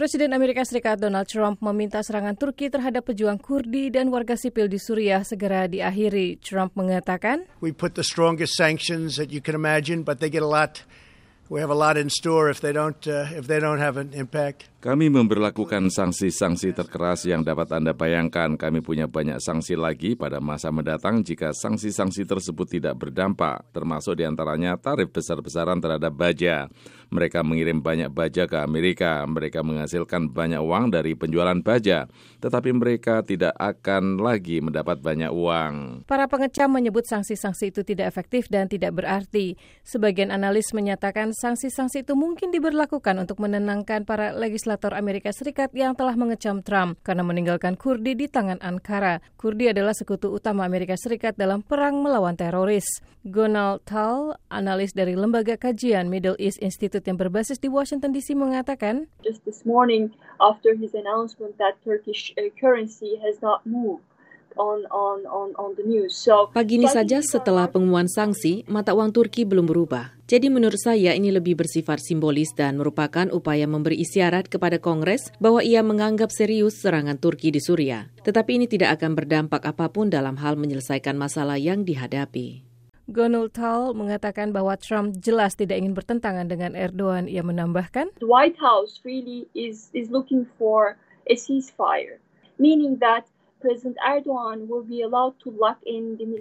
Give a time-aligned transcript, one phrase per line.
[0.00, 4.80] Presiden Amerika Serikat Donald Trump meminta serangan Turki terhadap pejuang Kurdi dan warga sipil di
[4.80, 6.40] Suriah segera diakhiri.
[6.40, 10.48] Trump mengatakan, We put the strongest sanctions that you can imagine, but they get a
[10.48, 10.88] lot
[11.52, 14.16] we have a lot in store if they don't uh, if they don't have an
[14.16, 14.69] impact.
[14.80, 18.56] Kami memperlakukan sanksi-sanksi terkeras yang dapat Anda bayangkan.
[18.56, 24.24] Kami punya banyak sanksi lagi pada masa mendatang jika sanksi-sanksi tersebut tidak berdampak, termasuk di
[24.24, 26.72] antaranya tarif besar-besaran terhadap baja.
[27.12, 32.08] Mereka mengirim banyak baja ke Amerika, mereka menghasilkan banyak uang dari penjualan baja,
[32.40, 36.08] tetapi mereka tidak akan lagi mendapat banyak uang.
[36.08, 39.60] Para pengecam menyebut sanksi-sanksi itu tidak efektif dan tidak berarti.
[39.84, 45.98] Sebagian analis menyatakan sanksi-sanksi itu mungkin diberlakukan untuk menenangkan para legislator legislator Amerika Serikat yang
[45.98, 49.18] telah mengecam Trump karena meninggalkan Kurdi di tangan Ankara.
[49.34, 52.86] Kurdi adalah sekutu utama Amerika Serikat dalam perang melawan teroris.
[53.26, 59.10] Gonal Tal, analis dari lembaga kajian Middle East Institute yang berbasis di Washington DC mengatakan,
[59.26, 64.06] Just this morning, after his announcement that Turkish uh, currency has not moved,
[64.58, 66.18] On, on, on, on the news.
[66.18, 70.10] So, Pagi ini saja setelah pengumuman sanksi, mata uang Turki belum berubah.
[70.26, 75.62] Jadi menurut saya ini lebih bersifat simbolis dan merupakan upaya memberi isyarat kepada Kongres bahwa
[75.62, 78.10] ia menganggap serius serangan Turki di Suriah.
[78.22, 82.62] Tetapi ini tidak akan berdampak apa pun dalam hal menyelesaikan masalah yang dihadapi.
[83.10, 87.26] Gonul Tal mengatakan bahwa Trump jelas tidak ingin bertentangan dengan Erdogan.
[87.26, 90.94] Ia menambahkan, The White House really is, is looking for
[91.26, 92.22] a ceasefire,
[92.62, 93.26] meaning that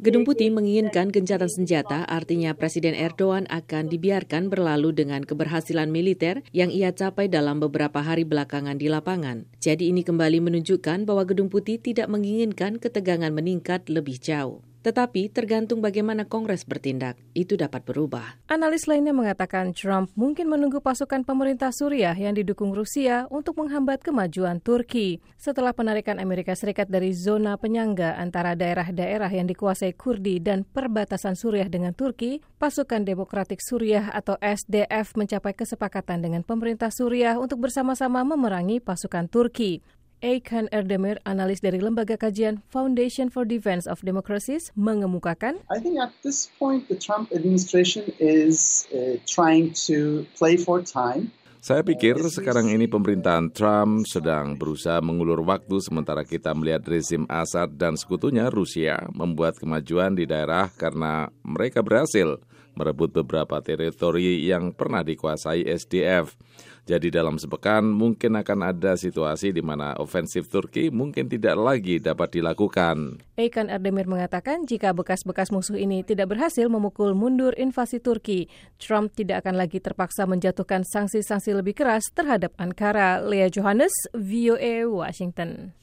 [0.00, 6.70] Gedung Putih menginginkan gencatan senjata, artinya Presiden Erdogan akan dibiarkan berlalu dengan keberhasilan militer yang
[6.70, 9.50] ia capai dalam beberapa hari belakangan di lapangan.
[9.58, 14.69] Jadi ini kembali menunjukkan bahwa Gedung Putih tidak menginginkan ketegangan meningkat lebih jauh.
[14.80, 18.40] Tetapi tergantung bagaimana Kongres bertindak, itu dapat berubah.
[18.48, 24.56] Analis lainnya mengatakan Trump mungkin menunggu pasukan pemerintah Suriah yang didukung Rusia untuk menghambat kemajuan
[24.64, 25.20] Turki.
[25.36, 31.68] Setelah penarikan Amerika Serikat dari zona penyangga antara daerah-daerah yang dikuasai Kurdi dan perbatasan Suriah
[31.68, 38.80] dengan Turki, pasukan Demokratik Suriah atau SDF mencapai kesepakatan dengan pemerintah Suriah untuk bersama-sama memerangi
[38.80, 39.84] pasukan Turki.
[40.20, 46.12] Eikan Erdemir, analis dari lembaga kajian Foundation for Defense of Democracies, mengemukakan, I think at
[46.20, 51.32] this point the Trump administration is uh, trying to play for time.
[51.60, 57.76] Saya pikir sekarang ini pemerintahan Trump sedang berusaha mengulur waktu sementara kita melihat rezim Assad
[57.76, 62.40] dan sekutunya Rusia membuat kemajuan di daerah karena mereka berhasil
[62.80, 66.32] merebut beberapa teritori yang pernah dikuasai SDF.
[66.88, 72.40] Jadi dalam sepekan mungkin akan ada situasi di mana ofensif Turki mungkin tidak lagi dapat
[72.40, 73.20] dilakukan.
[73.36, 78.48] Eikan Erdemir mengatakan jika bekas-bekas musuh ini tidak berhasil memukul mundur invasi Turki,
[78.80, 83.20] Trump tidak akan lagi terpaksa menjatuhkan sanksi-sanksi lebih keras terhadap Ankara.
[83.20, 85.76] Lea Johannes, VOA Washington.